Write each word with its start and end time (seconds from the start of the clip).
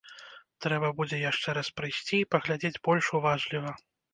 Трэба 0.65 0.89
будзе 1.01 1.19
яшчэ 1.31 1.55
раз 1.59 1.69
прыйсці 1.81 2.15
і 2.21 2.27
паглядзець 2.37 2.81
больш 2.89 3.05
уважліва. 3.21 3.71